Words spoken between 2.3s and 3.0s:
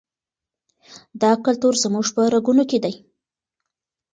رګونو کې دی.